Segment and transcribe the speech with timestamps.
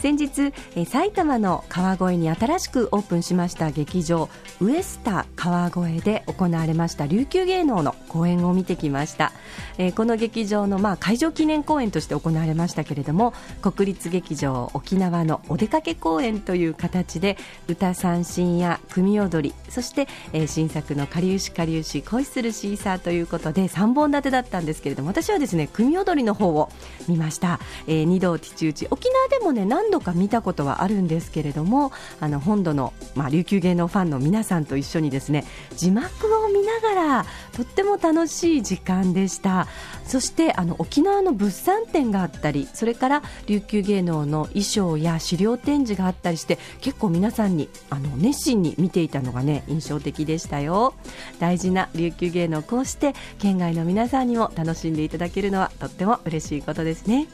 [0.00, 0.52] 先日
[0.86, 4.28] 埼玉の川越に新しくオープンしました劇場
[4.60, 9.32] ウエスタ川越で行われました琉球芸能の公演を見てきました、
[9.78, 13.32] え、この劇場のまあ会場記念公演として行われましたけれども
[13.62, 17.36] 国立劇場沖縄のお出かけ公演という形で
[17.68, 26.70] 歌三振や組踊りそして、え、新作の「かりゆしかりゆし恋するシーサー」ということで3本立てだったんですけれども私はですね組踊りの方を
[27.08, 35.44] 見ました、えー、二道ティチウチ沖縄でもね何度か見たことはあるんですけれどもあの本土の、まあ、琉球芸能ファンの皆さんと一緒にですね
[35.76, 36.08] 字幕
[36.44, 39.66] を見ながらとっても楽しい時間でした。
[40.06, 50.94] そしてあの沖縄の物産展があったりそれから琉球芸能の衣装や資料展示があったりして結構皆さんにあの熱心に見ていたのがね印象的でしたよ。
[51.40, 57.26] 大事な琉球芸能こうして県外の皆さんにも楽しんでいただけるのはとっても嬉しいことですね。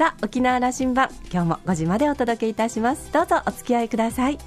[0.00, 3.12] さあ沖縄羅針盤今日も5時までお届けいたします。
[3.12, 4.38] どうぞお付き合いください。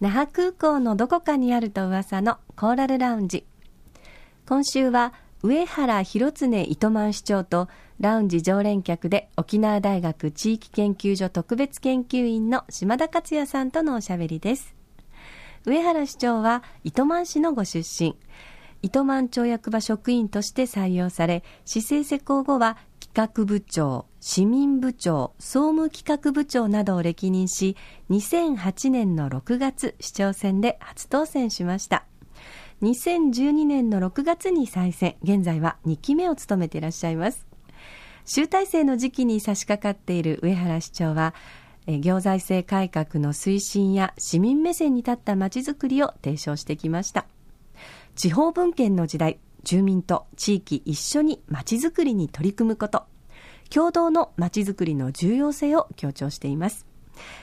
[0.00, 3.46] 那覇空港のどこかにあると噂のコーラルラウンジ。
[4.44, 7.68] 今週は上原広常糸満市長と
[8.02, 14.74] ラウンジ常連客で沖縄大学地域研究所特別研究員の島田克也さんとのおしゃべりです。
[15.64, 18.16] 上原市長は糸満市のご出身。
[18.82, 27.76] 糸満町役場職員として採用され市政施行後は企画部長市民部長総務企画部長などを歴任し
[28.10, 32.04] 2008年の6月市長選で初当選しました。
[32.82, 37.51] 2012年の6月に再選、現在は2期目を務めていらっしゃいます。
[38.24, 41.34] 集大成の時期に差し掛かっている上原市長は、
[41.86, 47.26] 行財政改革の推進や市民目線に立ったまちづくりを提唱してきました。
[48.14, 53.04] 地方分権の時代、住民と地域一緒にまちづくりに取り組むこと、
[53.70, 56.86] 共同のまちづくりの重要性を強調しています。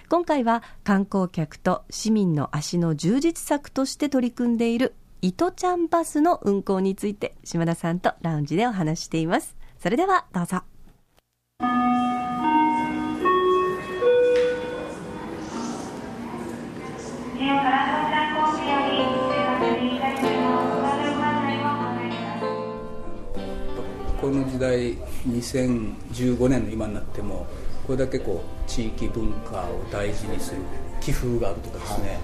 [0.09, 10.61] 今回は観光客と市民の足の充実策として取り組んでいる糸ちゃんバスの運行について島田さんとラウンジでお話していますそれではどうぞ。
[24.19, 24.97] この時代
[25.29, 27.47] 2015年の今になっても
[27.87, 30.57] これだけこう地域文化を大事にする
[30.99, 32.19] 寄付があるとかですね、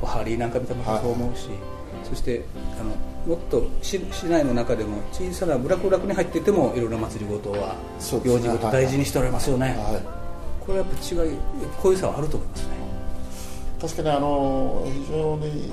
[0.00, 1.56] はい、ハリーなんか見たもそう思うし、はい。
[2.04, 2.44] そして
[2.80, 7.74] あのもっと市市内の中でも小さな部落楽に入っていてもいろいろな祭りごとは
[8.24, 11.36] 行事ごと大事にしておられますよね、はい、これはやっぱ違い
[11.82, 12.80] こういう差はあると思いますね。
[13.80, 15.72] 確かにあの非常に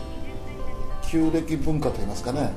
[1.04, 2.52] 旧暦文化といいますかね。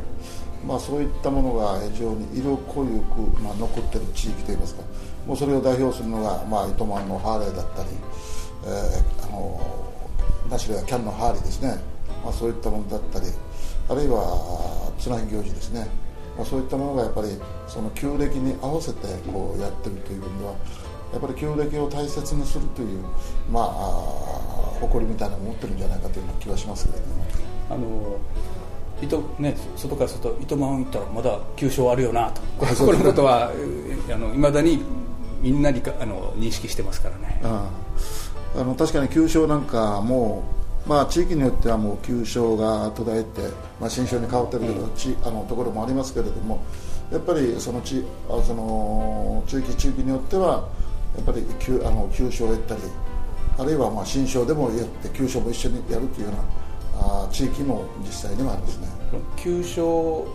[0.67, 4.83] まあ、そういったものが非常に色濃ゆく、まあ、残っている地域といいますか。
[5.27, 7.89] もうそれを代表するのが、まあ、糸満のハーレーだったり、
[8.65, 9.61] えー、あの
[10.51, 11.79] ナシルやキャンのハーリーですね、
[12.23, 13.27] まあ、そういったものだったり
[13.91, 15.87] あるいはつなぎ行事ですね、
[16.37, 17.29] まあ、そういったものがやっぱり
[17.67, 20.55] その旧暦に合わせてこうやってるという分では
[21.13, 23.03] やっぱり旧暦を大切にするという、
[23.51, 23.65] まあ、
[24.81, 27.25] 誇りみたいなのを持ってるんじゃないかという気はしますけれども。
[27.71, 28.19] あの
[29.03, 32.43] 糸ね、外からすると糸満行ったらまだ急所あるよなと。
[32.59, 33.51] このことは
[34.13, 34.83] いまだに
[35.41, 37.41] みんなにあの認識してますからね。
[37.43, 37.67] あ
[38.55, 38.63] あ。
[38.63, 40.45] の確かに急所なんかも
[40.87, 46.63] まあ、地域によってはもう旧称が途絶えて、まあ、新称に変わってるけど、ちあのところもありますけれども
[47.13, 50.69] やっぱりその地あその地域地域によっては
[51.17, 52.83] やっぱり旧あの旧称を得たり
[53.59, 58.89] あるいはまあ新称でもやって旧称も一緒にやるというようなあ地域も実際にはありますね。
[59.37, 60.27] 旧称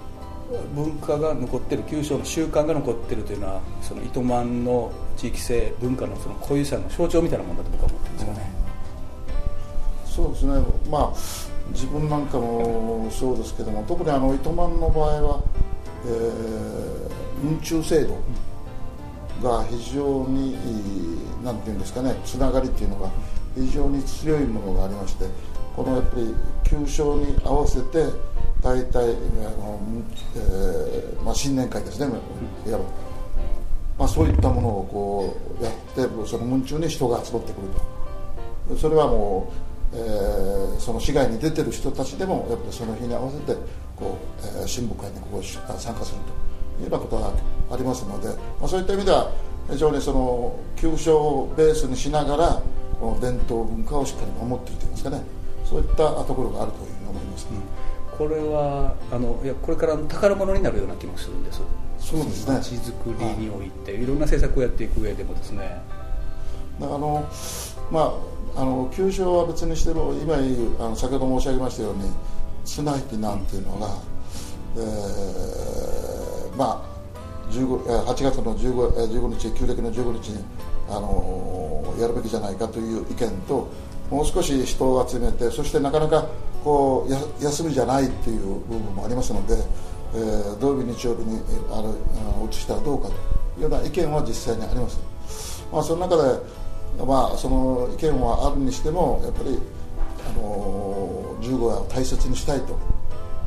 [0.76, 8.55] 文化が残ってる旧称の習慣が残ってるというのはその糸満の地域性文化のその固有さの象徴みたいなものだと僕は思ってるんですよね、
[10.26, 10.54] そうですね。
[10.90, 11.14] まあ
[11.72, 15.44] 自分なんかもそうですけども特にあの糸満の場合は、
[16.06, 18.18] えー、運中制度
[19.42, 20.56] が非常に
[21.44, 23.10] 何て言うんですかねつながりっていうのが
[23.56, 25.26] 非常に強いものがありまして
[25.76, 26.34] このやっぱり
[26.64, 28.06] 旧正に合わせて
[28.62, 29.80] 大体あの、
[30.36, 32.16] えーまあ、新年会ですね
[32.68, 32.86] いわば、
[33.98, 35.74] まあ、そういったものをこうやっ
[36.08, 37.96] てその文中に人が集まってくると。
[38.78, 39.65] それはもう
[39.96, 43.60] えー、その市外に出てる人たちでもやっぱりその日に合わせて
[43.96, 46.20] こう、えー、新聞会にこう参加する
[46.80, 47.32] いうようなことが
[47.72, 48.28] ありますので、
[48.60, 49.32] まあ、そういった意味では
[49.70, 52.62] 非常にその旧書をベースにしながら
[53.00, 55.24] この伝統文化をしっかり守っているといいますかね。
[55.66, 57.58] そういったところがあるというふうに思います、ね
[58.12, 61.62] うん、これはあのいやこれから宝物になるような気もするんです。
[61.98, 62.54] そうですね。
[62.56, 65.82] 街づくりにおいて、はい、いろんな政策をやっていく上でもですね。
[66.82, 67.26] あの
[67.90, 68.14] まあ
[68.56, 72.10] あの旧書は別にしても今言うあの先ほど申し上げましたように
[72.64, 73.90] 綱引きなんていうのが、
[74.78, 76.96] えー、まあ
[77.52, 80.44] 8月の 15, 15日旧暦の15日に
[80.90, 83.70] あのやるべきじゃないかという意見と
[84.10, 86.28] もう少し人を集めてそしてなかなか
[86.64, 89.56] こうや休みじゃないっていう部分もありますので、
[90.14, 91.40] えー、土曜日日曜日に
[91.72, 91.90] ある
[92.50, 93.18] 移したらどうかとい
[93.60, 96.40] うような意見は実際にあります、まあ、その中で、
[97.04, 99.60] まあ、その意見はあるにしてもやっぱり
[100.28, 102.78] あの15夜を大切にしたいと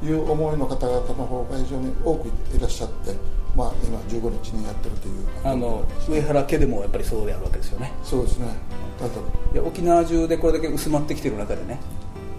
[0.04, 3.14] いう思いの方々の方が非常に多くいらっしゃって
[3.56, 5.26] まあ、今15日にやってるという。
[5.42, 7.92] あの上原家でもやっぱりそうであるわけですよね。
[8.04, 8.46] そうですね。
[9.52, 11.78] いや沖縄中でこれだけ薄まってきてる中でね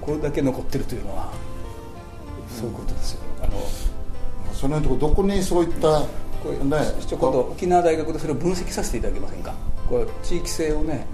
[0.02, 1.32] これだけ残ってるというのは
[2.50, 3.54] そういうことですよ、うん、あの
[4.54, 6.02] その辺どこにそういった
[6.44, 6.78] これね
[7.08, 9.54] ちょっと沖縄大学でそれを分析させていただけませんか？
[9.90, 11.08] これ地域性をね、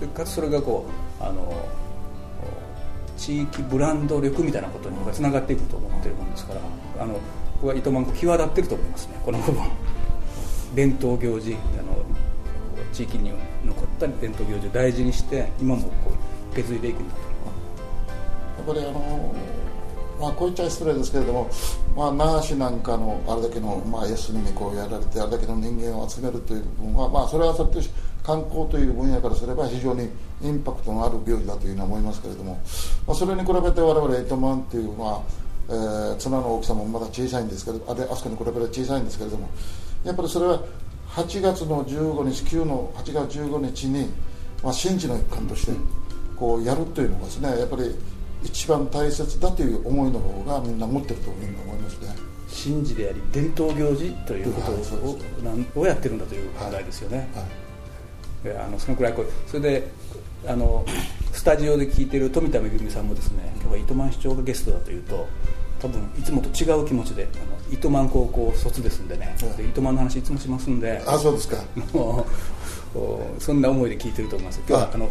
[0.00, 0.86] うん、かつそれがこ
[1.20, 1.68] うあの
[3.16, 6.60] 地域ブランド力みたいなことにつながっていくと思ってるもんですから
[7.02, 7.20] あのこ
[7.62, 9.62] こは糸満湖際立ってると思いますねこの部分。
[10.74, 12.04] 伝統行事あの
[12.92, 13.32] 地域に
[13.64, 16.12] 残った伝統行事を大事にして今もこ
[16.50, 17.20] う受け継いでいくんだと
[18.58, 19.34] やっぱりあの
[20.20, 21.50] まあ、こう言っちゃ失礼ですけれども、
[21.96, 27.80] まあ、那覇市なんかのあれだけの、まあ、安にこうやられてあれだけの人間を集めるという部分は、まあ、それはそれと
[28.22, 30.10] 観光という分野からすれば非常に
[30.42, 32.60] インパクトのある行事だというふうに思いますけれども、
[33.06, 35.22] まあ、それに比べて我々糸満というのは
[35.68, 39.48] えー、綱の大きさもまだ小さいんですけどあれあそこに比べて小さいんですけれども
[40.04, 40.62] やっぱりそれは
[41.10, 44.08] 8月の15日9の8月15日に、
[44.62, 45.72] まあ、神事の一環として
[46.36, 47.94] こうやるというのがですねやっぱり
[48.42, 52.14] 一番大切だという思いの方がみんな持ってるというふうに思いますね。
[52.48, 55.18] 神事であり伝統行事ということを,、は
[55.76, 58.54] い、をやってるんだという考えですよね、はい。
[58.54, 59.88] はい、あのそのくらいこうそれで
[60.46, 60.84] あの
[61.32, 65.28] スタジオで聞いてる富田恵さんもですね今日は糸満市長がゲストだというと
[65.80, 67.36] 多分いつもと違う気持ちであ
[67.70, 71.58] の糸満高校卒ですんでね、で糸満の話いつもしますんであそうですか。
[71.92, 72.26] も
[72.94, 74.60] うそんな思いで聞いてると思います。
[74.66, 75.08] 今日はあの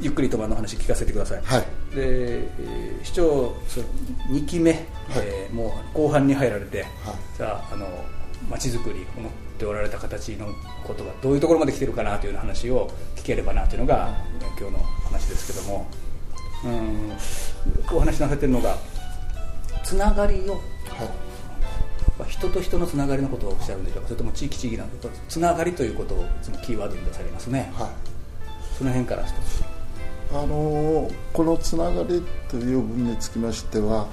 [0.00, 1.64] ゆっくり糸満の話聞かせてください、はい、
[1.94, 3.54] で、えー、市長
[4.30, 4.82] 2期目、はい、
[5.18, 6.88] えー、もう後半に入られて、はい、
[7.36, 7.86] さああの
[8.48, 10.46] 街づくり思っておられた形の
[10.86, 14.14] ことがどういうところまで来てるかなという話を聞ければなというのが
[14.58, 15.86] 今日の話ですけども。
[16.64, 17.12] うん。
[17.96, 18.76] お話しなされてるのが
[19.82, 24.08] つながりを、はい、人と人のつながりのことをおっしゃるんでしょうか。
[24.08, 24.90] それとも地域地域なの
[25.28, 27.88] つながりということをいつもキーワードに出されますね、はい、
[28.76, 29.64] その辺から一つ
[30.32, 34.06] あのこのつながりという部分につきましては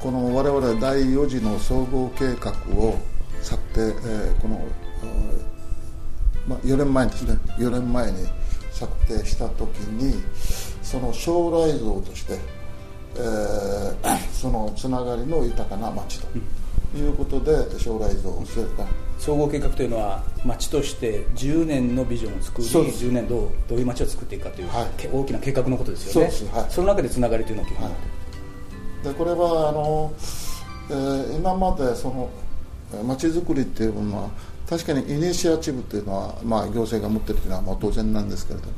[0.00, 2.98] この我々第4次の総合計画を
[3.42, 4.66] 策定、えー、この、
[6.46, 7.38] まあ、4年前ですね。
[7.58, 8.26] 4年前に
[8.72, 10.22] 策定した時に
[10.82, 12.38] その将来像として
[13.16, 16.28] えー、そのつながりの豊かな町と。
[16.96, 18.86] いうことで将来像を据えた。
[19.18, 26.30] 総合計画というのは町として10年のビジョンを作り10年どうどういう町を作っていくかという、はい、大きな計画のことですよね。
[26.30, 29.04] そ,、はい、その中でつながりというのを基本になってい。
[29.04, 30.12] る、でこれはあの、
[30.90, 32.30] えー、今までその
[33.04, 34.30] 町づくりっていうのは
[34.68, 38.72] 確かにイニシアチブというのは、まあ、行政が持っているというのはまあ当然なんですけれども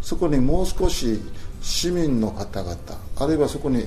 [0.00, 1.20] そこにもう少し
[1.60, 2.76] 市民の方々
[3.16, 3.82] あるいはそこに、え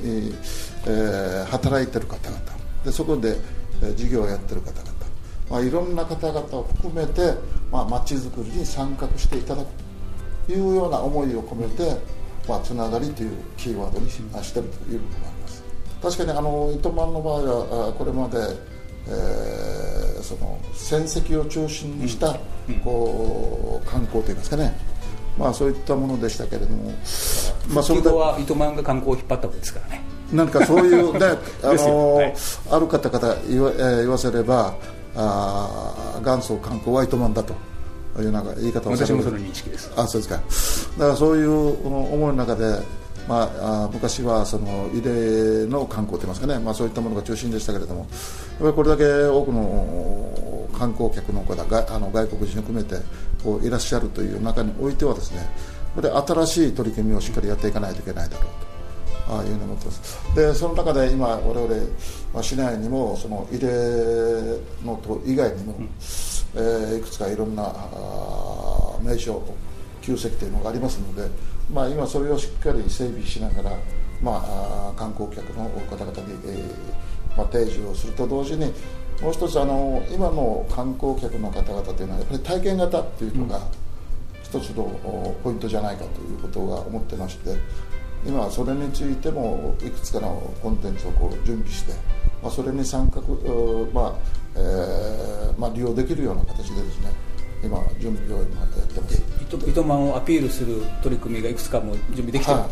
[0.85, 2.41] ー、働いてる方々
[2.85, 3.35] でそこで、えー、
[3.95, 4.91] 事業をやってる方々、
[5.49, 7.33] まあ、いろんな方々を含めて、
[7.71, 9.67] まあ、町づくりに参画していただく
[10.47, 11.97] というような思いを込めて、
[12.47, 14.17] まあ、つながりというキーワードにし
[14.53, 15.63] てるという部分があります。
[16.01, 18.37] 確かにあの糸満の場合はこれまで、
[19.07, 22.39] えー、その戦績を中心にした、
[22.83, 24.89] こう観光といいますかね。
[25.37, 26.91] まあ、そういったものでしたけれども、
[27.69, 32.35] まあ、それでは糸満が観光を引っ張ったわけですからね何かそういう ねあの、はい、
[32.71, 34.73] ある方々言わ,、えー、言わせれば
[35.15, 37.53] あ元祖観光は糸満だと
[38.21, 39.13] いうなんか言い方をされる。
[39.13, 39.91] 私もその認識です。
[39.95, 40.41] あそうですか。
[40.97, 41.51] だからそういう
[42.13, 42.79] 思いの中で
[43.29, 48.07] まあ、あ昔はその慰霊の観光といいますかね、まあ、そういったものが中心でしたけれどもやっ
[48.59, 52.95] ぱりこれだけ多くの観光客の方があの外国人を含めて
[53.43, 55.47] こういらっしゃるという中においてはですね
[55.93, 58.78] これ新しい取り組みをしっかりやっていかないといけないだろうと
[59.29, 60.35] ああいうふうに思ってます。
[60.35, 61.67] でその中で今我々、
[62.33, 63.67] まあ、市内にもその入れ
[64.83, 65.89] のと以外にも、うん、
[66.55, 69.43] えー、いくつかいろんなあ名所
[70.01, 71.29] 旧跡というのがありますので、
[71.71, 73.77] まあ、今それをしっかり整備しながら、
[74.21, 78.73] まあ、観光客の方々に、えーまあ、提示をすると同時に
[79.21, 83.61] もう一つあの今の観光客の方々というのはやっぱり体験型っていうのが
[84.41, 84.83] 一つの
[85.43, 87.55] ポイントじゃないかということが思ってまして
[88.25, 91.93] 今それについてもいくつかのコンテンツをこう準備して、
[92.41, 93.21] まあ、それに参画、
[93.93, 94.15] まあ
[94.55, 97.11] えーまあ、利用できるような形でですね
[97.63, 99.21] 今準備を今やってます。
[99.67, 102.69] 糸満をアピールする取り組みがいくつかも準備できてる、はい、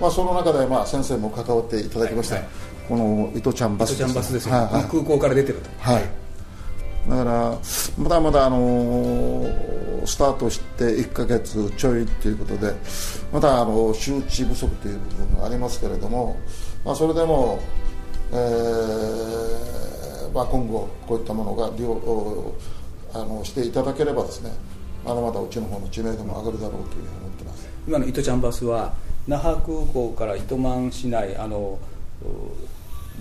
[0.00, 2.44] まあ、その中でまあ先生も関わっていただきました、はい。
[2.44, 2.52] はい
[2.88, 5.68] この糸ちゃんバスです、ね、糸ちゃんバスですよ、はいはい、空港から出てると。
[5.78, 6.02] はい。
[7.06, 7.58] だから
[7.98, 12.74] まだまだあのー、スタートして1か月ちょいということで
[13.32, 16.36] まだあの周知不足という部分がありますけれども、
[16.84, 17.60] まあ、それでも、
[18.32, 22.54] えーまあ、今後こういったものが利用
[23.14, 24.52] あのしていただければですね
[25.04, 27.68] まだまだうちの方の知名度も上がるだろうというふうに思ってます。
[27.86, 28.92] 今の糸ちゃんバスは
[29.26, 31.78] 那覇空港から糸満市内あの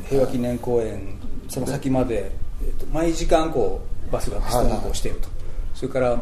[0.09, 2.31] 平和記念公園その先まで、
[2.61, 5.29] えー、と毎時間こうバスがストンとしていると、
[5.73, 6.19] それから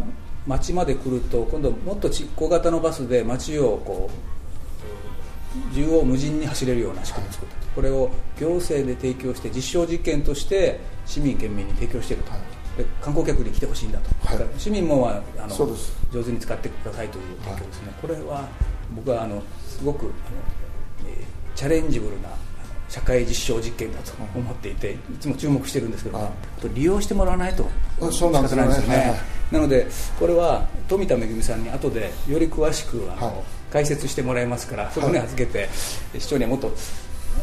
[0.47, 4.35] 町まで来ると今度もっと小型のバスで町をこう
[5.73, 8.09] 縦横無尽に走れるような仕組みを作ったこれを
[8.39, 12.31] 行政で提供して実証実験として市民県民に提供していると、
[12.77, 15.55] で観光客に来てほしいんだと、はい、市民もあの
[16.11, 18.47] 上手に使ってくださいという提供ですね、はい、これは
[18.95, 20.11] 僕はあのすごくあの、
[21.09, 22.29] えー、チャレンジブルな
[22.89, 26.31] 社会実証実験だと思っていていつも注目してるんですけど、
[26.73, 27.69] 利用してもらわないと
[28.11, 29.19] そうなんですよね。
[29.51, 29.87] なので
[30.19, 33.35] これは富田恵さんに後でより詳しくあの、はい、
[33.71, 35.69] 解説してもらいますからそこに預けて、
[36.17, 36.71] 市長にはもっと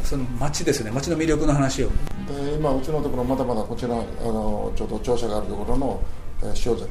[0.05, 0.91] その町ですね。
[0.91, 1.89] 町の魅力の話を。
[1.89, 6.03] で今うちのところまだまだこちらあのちょうど庁舎があるところの、
[6.43, 6.91] えー、塩崎。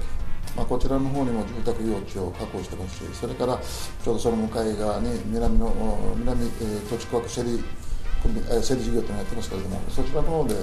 [0.55, 3.57] まあ、こちらの方にも住宅用地を確保してますしそれから
[4.03, 5.73] ちょうどその向かい側に南の
[6.17, 7.63] 南、えー、土地区画シェリー
[8.61, 10.55] 整理事業というのをやってますけれどもそちらの方で、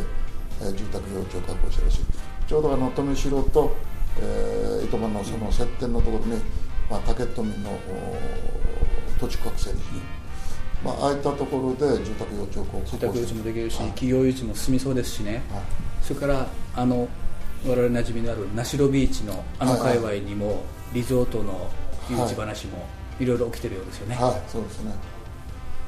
[0.60, 2.00] えー、住宅用地を確保してるし
[2.46, 3.76] ちょうどあの富城と、
[4.20, 6.40] えー、糸満のその接点のところに、
[6.90, 7.78] まあ、竹富の
[9.20, 10.18] 土地区画整理事業
[10.84, 15.62] まあ、ああいったところで住宅用地をこう住宅用地もできるし、はい、企業誘致も進みそうですしね、はい、
[16.02, 16.46] それから
[16.76, 17.08] あの
[17.66, 20.62] 我々馴染みのある名城ビーチのあの界隈にも、
[20.92, 21.68] リゾートの
[22.08, 22.86] 誘致話も
[23.18, 24.14] いろいろ起きてるようですよね。
[24.14, 24.92] はい、そうですね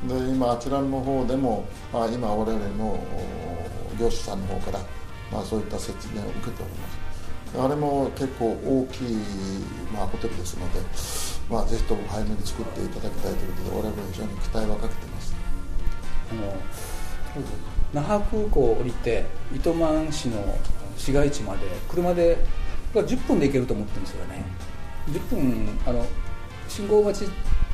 [0.08, 2.98] で今あちらの方でも、まあ、今我々の
[3.98, 4.80] 業者さんの方から、
[5.30, 6.98] まあ、そういった説明を受けております。
[7.58, 9.16] あれも結構大きい、
[9.92, 10.80] まあ、ホテルですので、
[11.50, 15.34] まあ、ぜひとも早めに作っていただきたいということで我々非常に期待はかけてます。
[16.30, 16.54] あの
[17.92, 20.56] 那覇空港を降りて糸満市の
[20.96, 22.38] 市街地まで車で
[22.94, 24.44] 10分で行けると思ってるんですよね、
[25.08, 26.06] 10分あの
[26.68, 27.28] 信号待ち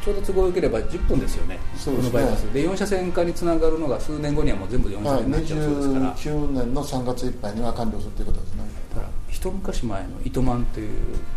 [0.07, 2.11] ちょうど都合よければ10分ですよね、そうですね。
[2.13, 2.43] このバイパス。
[2.53, 8.63] で4車線化につながるのが数年後にはもう全部4車線になっちゃうそうですから、はい、29年の3月いっぱいには完了するということですね。
[8.95, 10.91] だから一昔前の糸満という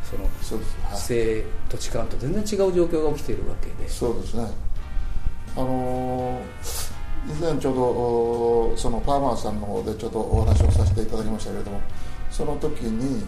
[0.03, 0.53] その市
[0.91, 3.89] 政土地間と全然違う状況が起きているわけで。
[3.89, 4.47] そうですね。
[5.55, 11.81] あのー、以前ちょうどそのファーマーさんの方でちょっとお話をさせていただきましたけれども
[12.29, 13.25] その時に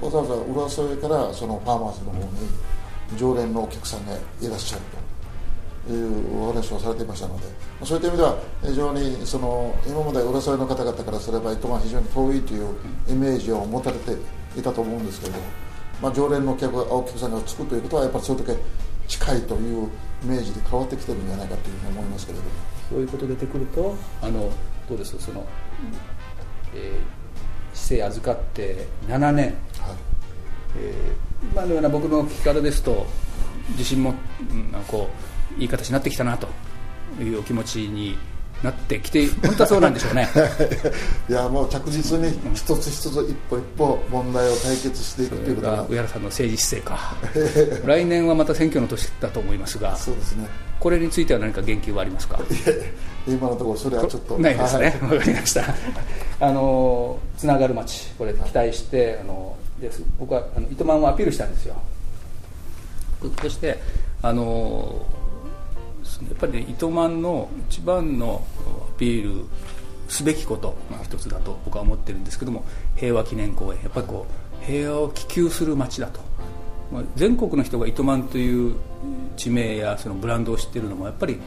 [0.00, 2.24] わざわざ浦添からそのファーマーズの方に
[3.16, 4.82] 常連のお客さんがいらっしゃる
[5.86, 7.46] というお話をされていましたので
[7.84, 12.74] そういった意味では非常にその今まで浦添の方々からすれば糸満非常に遠いという
[13.08, 14.12] イメージを持たれて
[14.56, 15.44] いたと思うんですけれども、
[16.02, 18.60] まあ、常連のお客お客さんがつくということはやっぱりそれだけ
[19.06, 19.88] 近いという
[20.24, 22.50] イメージで変わってきてるんじゃないかというふうに思いますけれども。
[22.88, 24.50] そういうこと出てくるとあの
[24.88, 25.46] どうですその、
[26.74, 29.54] えー、市政預かって7年、はい
[30.80, 33.06] えー今のような僕の聞き方ですと
[33.70, 34.14] 自信も、
[34.50, 35.08] うん、こ
[35.56, 36.48] ういい形になってきたなと
[37.22, 38.16] いうお気持ちに
[38.62, 40.28] なってきて本当はそうなんでしょうね。
[41.30, 45.86] いやもう着実に一つ一つ一歩一歩問題を解決していくということが。
[45.88, 47.16] 上原さんの政治姿勢か。
[47.86, 50.48] 来年はまた選挙の年だと思いますがそうですね。
[50.80, 52.40] これについては何か言及はありますか？
[53.28, 54.36] 今のところそれはちょっと。
[54.38, 54.98] ないですね。
[55.02, 55.62] わ、はい、かりました。
[56.40, 60.02] あのつながる街これ期待してあのです。
[60.18, 61.76] 僕はあの糸満をアピールしたんですよ。
[63.42, 63.78] そして
[64.22, 65.06] あの
[66.28, 68.44] やっぱり、ね、糸満の一番の
[68.94, 69.44] アピール
[70.08, 72.64] すべきことの一つだと僕は思ってるんですけども
[72.96, 73.80] 平和記念公園。
[73.82, 74.26] やっぱりこ
[74.62, 76.20] う平和を希求する街だと、
[76.92, 78.74] まあ、全国の人が糸満という
[79.36, 81.38] 地名やそのブランドを知ってるのもやっぱり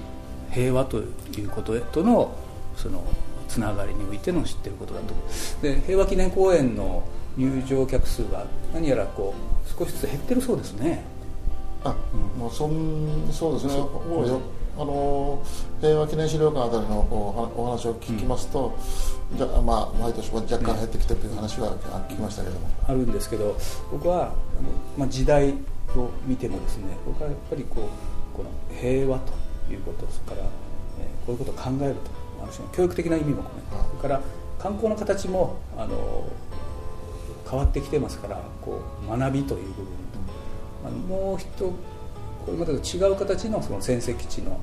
[0.51, 1.03] 平和とい
[1.43, 2.35] うこととの
[2.75, 3.03] その
[3.47, 5.13] つながりにおいての知ってることだと。
[5.61, 7.03] で平和記念公園の
[7.37, 11.03] 入場客数が何やらこう少しずつ減ってるそうですね。
[11.83, 11.95] あ、
[12.35, 13.73] うん、まあ、そんそうですね。
[14.77, 15.43] あの
[15.81, 18.73] 平和記念資料館あたりのお話を聞きますと、
[19.31, 21.75] うん、じゃまあ、毎年若干減ってきてるという話は
[22.09, 23.57] 聞きましたけども、あるんですけど
[23.91, 24.33] 僕はあの、
[24.97, 25.53] まあ、時代
[25.95, 29.33] を見てもですね僕はやっぱりこうこの平和と
[29.71, 32.01] いうことそれから、えー、こういうことを考えると
[32.41, 34.21] ある種の教育的な意味も込めて、それから
[34.57, 36.29] 観光の形もあの
[37.51, 41.75] 変わってきてますからこう学びという部分と、あもう一こ
[42.47, 44.57] れまで違う形のその戦績地の、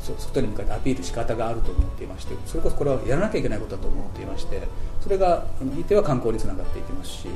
[0.00, 4.60] えー、外に向かってアピール仕方があると思っていましてそれこそこれはやらなきゃいけないことだと思っていまして
[5.00, 7.28] それがあのいては観光につながっていきますし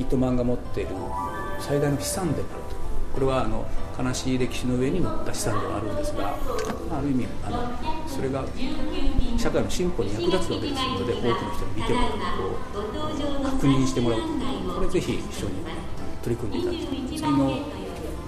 [0.00, 0.90] 糸満が持っている
[1.60, 2.81] 最大の資産であると。
[3.12, 3.66] これはあの
[3.98, 6.34] 悲しい歴史の上に乗った資産ではあるんですが
[6.90, 8.44] ある意味あのそれが
[9.38, 12.18] 社会の進歩に役立つわけですので多くの人に見てもらうこ
[13.40, 14.20] う確認してもらう
[14.74, 15.64] これぜひ一緒に
[16.22, 17.82] 取り組んでいただきたい次の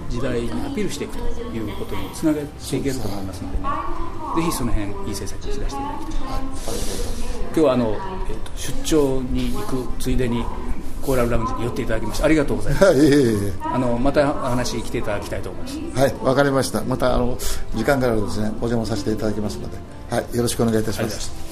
[0.09, 3.63] 時代にアピールしていくということにつなげていけると思いますのでね
[4.35, 6.77] ぜひその辺いい政策にしだしていただきたい、はい、
[7.45, 7.97] 今日はあの、
[8.29, 10.45] えーと、出張に行くついでに
[11.05, 12.93] コーラルラウンジに寄っていただきましてありがとうございます。
[12.97, 15.79] いえいえあのまた話来ていただきたいと思います。
[15.99, 16.81] はい、わかりました。
[16.83, 17.37] またあの
[17.75, 19.77] 時間からですねお邪魔させていただきますので、
[20.09, 21.45] はい、よろしくお願いいたします。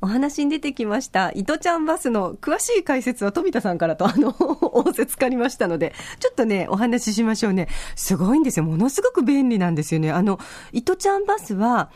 [0.00, 7.68] お話に出てきました、糸ちゃんバスの詳しい解説は富田さんからと、あの、 仰せつかりましたので、ちょっとね、お話ししましょうね。
[7.96, 8.66] すごいんですよ。
[8.66, 10.12] ものすごく便利なんですよね。
[10.12, 10.38] あの、
[10.72, 11.90] 糸ちゃんバスは、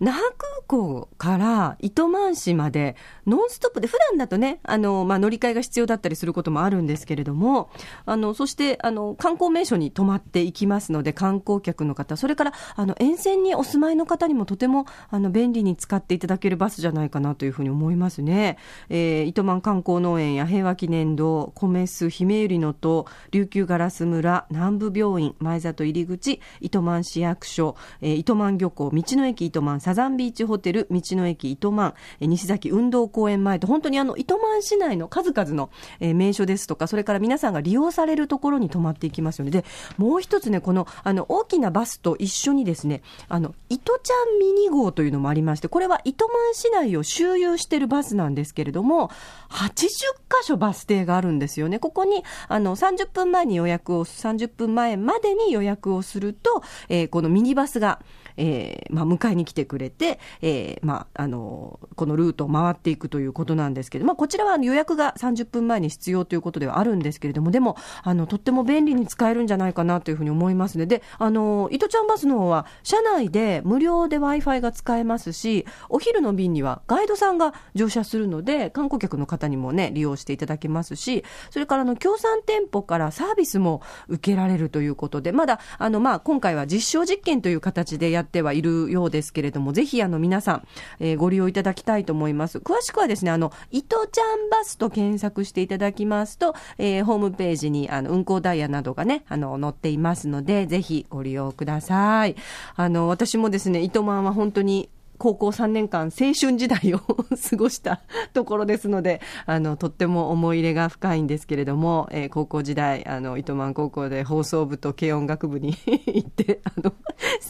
[0.00, 7.70] 那覇空港から糸満市までノンストップで、普段だとね、あの、まあ、乗り換えが必要だったりすることもあるんですけれども、
[8.06, 18.56] あの、そして、あの、観光名所に泊まっていきますので、観光客の方、それから、あの、沿線にお住まいの方にもとても、あの、便利に使っていただけるバスじゃないかなというふうに思いますね。
[18.88, 39.50] えー、糸満観光農園や平和記念堂、米須、姫百合の塔、琉球ガラス村、南部病院、前里入り口、糸満市役所、えー、糸満漁港、道の駅糸満、サザンビーチホテル、道の駅糸満、西崎運動公園前と、本当にあの、糸満市内の数々の、名所ですとか、それから皆さんが利用されるところに泊まっていきますよね。
[39.50, 39.64] で、
[39.96, 49.10] もう一つね、この、あの、大きなバスと一緒にですね、あの、糸ちゃんミニ号というのもありまして、これは糸満市内を周遊しているバスなんですけれども、
[49.48, 51.80] 80箇所バス停があるんですよね。
[51.80, 58.00] ここに、あの、30分前に予約を、30分前までに予約をすると、えー、このミニバスが、
[58.40, 70.86] えー、まあ、迎えに来てくれて、えー、まあ、あの、このルートを回っていくということなんですけど、まあ、こちらは予約が30分前に必要ということではあるんですけれども、でも、あの、とっても便利に使えるんじゃないかなというふうに思いますね。
[70.86, 92.58] で、あの、糸ちゃんバスの方は、車内で無料で Wi-Fi が使えますし、お昼の便にはガイドさんが乗車するので、観光客の方にもね、利用していただけますし、それからあの、協賛店舗からサービスも受けられるということで、まだ、あの、まあ、今回は実証実験という形でやっててはいるようですけれども、ぜひあの皆さん、えー、ご利用いただきたいと思います。
[92.58, 102.36] 詳しくはですね、あの、糸ちゃんバスと検索していただきますと、えー、ホームページにあの運行ダイヤなどがね、あの、載っていますので、ぜひご利用ください。
[102.76, 104.88] あの、私もですね、糸満は本当に
[105.20, 106.98] 高校3年間、青春時代を
[107.50, 108.00] 過ごした
[108.32, 115.74] ところですので、あの、とっても思い入れが深いんですけれども、えー、高校時代、あの、糸満高校で放送部と軽音楽部に
[116.06, 116.94] 行って、あの、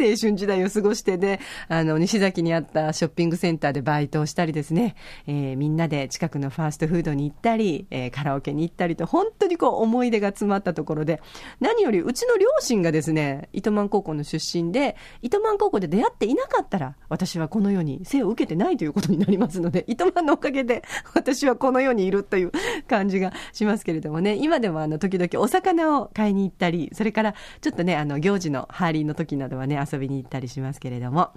[0.01, 4.97] 青春時代を過ごしてで、あの、西崎にあったショッピングセンターでバイトをしたりですね、
[5.29, 11.23] えー、みんなで近くのファーストフードに行ったり、えー、カラオケに行ったりと、本当にこう、思い出が詰まったところで、
[11.61, 20.83] 何よりうちの両親がですね、糸満高校の出身で、糸満高校で出会っていなかったら、私はここの世に生を受けてないということになりますので、 糸満のおかげで
[21.15, 22.53] 私はこの世にいるという
[22.89, 31.33] 感じがしますけれどもね、今でもあの時々お魚を買いに行ったり、それからちょっとね、あの行事のハーリーの時などはね、遊びに行ったりしますけれども、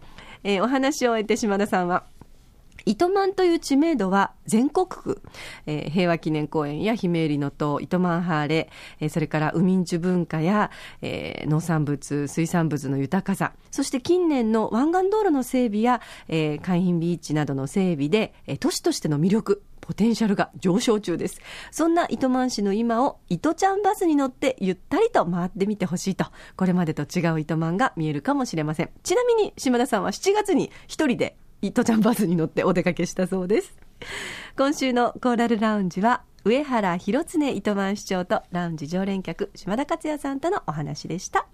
[0.45, 2.05] えー、お話を終えて島田さんは、
[2.85, 5.21] 糸満という知名度は全国区、
[5.65, 8.69] えー、平和記念公園や姫入の塔、糸満ハーレ、
[8.99, 21.41] えー、それから海民主文化や、えー、農産物、水産物の豊かさ、そして近年の湾岸道路の整備や、えー、海浜ビーチなどの整備で、えー、都市としての魅力、ポテンシャルが上昇中です。
[21.71, 28.89] そんな糸満市の今を糸ちゃんバスに乗ってゆったりと回ってみてほしいと、これまでと違う糸満が見えるかもしれません。
[29.03, 31.35] ちなみに島田さんは7月に一人で
[31.67, 33.75] 糸ちゃんバスに乗ってお出かけしたそうです。
[34.57, 41.47] 今週のコーラルラウンジは上原広常糸満市長とラウンジ常連客島田克也さんとのお話でした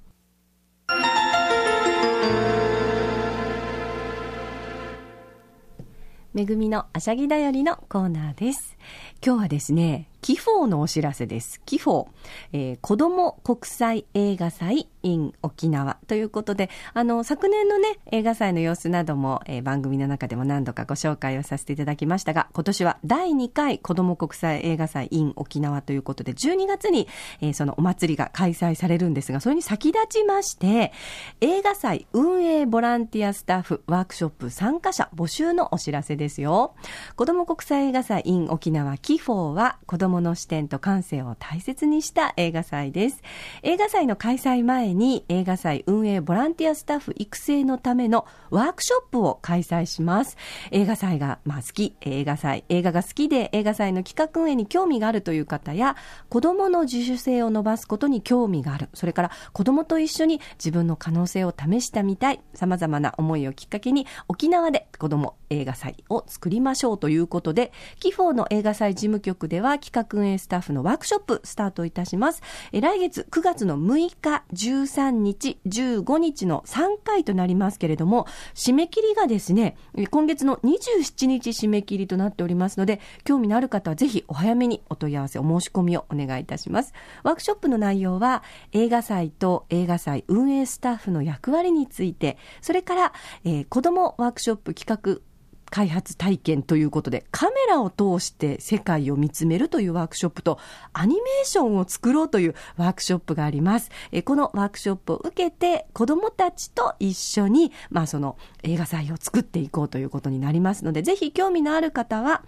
[6.36, 8.78] 恵みのあしゃぎだよりのコーナーです
[9.26, 11.62] 今日はですねキフォのお知らせです。
[11.66, 12.10] キフォー、
[12.52, 27.08] えー、子供国際映画祭 in 沖縄ということで、あの、昨年のね、映画祭の様子なども、えー、番組の中でも何度かご紹介をさせていただきましたが、今年は第2回子供国際映画祭 in 沖縄ということで、12月に、
[27.40, 30.92] えー、そのお祭りが開催されるんですが、それに先立ちまして、
[31.40, 36.76] 映画祭運営ボランティアスタッフワークショップ参加者募集のお知らせですよ。
[37.16, 43.22] 子供国際映画祭 in 沖縄キフォーは子供の視点と感性を大切にした映画祭です。
[43.64, 50.38] 映画祭の開催前に映画祭運営ボランティアスタッフ育成のためのワークショップを開催します。
[50.72, 55.96] 映画祭が、まあ、好き、映画祭、映画が好きで映画祭の企画運営に興味があるという方や、
[56.30, 58.90] 子供の自主性を伸ばすことに興味がある。
[58.94, 62.42] それから子供と一緒に自分の可能性を試してみたい。
[62.54, 72.42] 様々な思いをきっかけに沖縄で子供映画祭を作りましょうということで、キフォーの映画祭事務局では企画運営スタッフのワークショップスタートいたします。
[72.72, 79.76] 来月9月の6日、13日、15日の3回となりますけれども、締め切りがですね、
[80.12, 86.94] 今月の27日締め切りとなっておりますので、興味のある方はぜひお早めにお問い合わせ、お申し込みをお願いいたします。
[87.24, 95.22] ワークショップの内容は、映画祭と映画祭運営スタッフの役割について、それから、えー、子供ワークショップ企画
[95.70, 100.60] 開発体験ということで、カメラを通して世界を見つめるというワークショップと、
[100.94, 103.92] アニメーションを作ろうというワークショップがあります。
[104.12, 112.44] えこのワークショップを受けて、子供たちと一緒に、まあその映画祭を作っていこうということになりますので、ぜひ興味のある方は、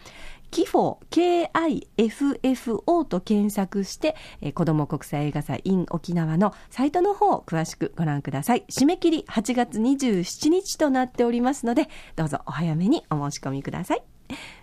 [0.52, 8.66] キフォ、KIFFO と検索して、えー、子供国際映画祭 in 沖縄のサイトの方を詳しくご覧ください。
[8.70, 11.88] 締め切り8月27日となっておりますので、
[12.18, 14.04] どうぞお早めにお申し込みください。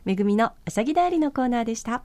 [0.05, 2.03] めぐみのあしゃぎだよりのコーナーでした。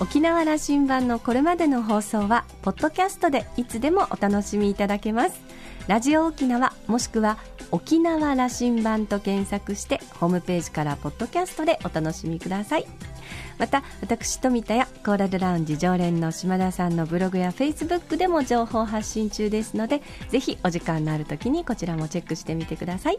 [0.00, 5.40] 沖縄羅針盤のこれまでの放送は、ポッドキャストでいつでもお楽しみいただけます。
[5.86, 7.36] ラジオ沖縄もしくは
[7.70, 12.86] 沖縄羅針盤と検索してホームページからポッドキャストでお楽しみください。
[13.58, 23.18] また私富田やコーラルラウンジ常連の島田さんのブログやフェイスブックでも情報発信中ですのでぜひお時間のある時にこちらもチェックしてみてください。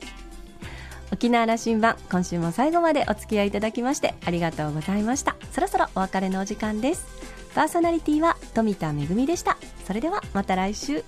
[1.11, 5.35] 沖縄羅針盤今週も最後までお付き合いいただきましてありがとうございました。
[5.51, 7.05] そろそろお別れのお時間です。
[7.53, 9.57] パーソナリティは富田恵でした。
[9.85, 11.03] それではまた来週。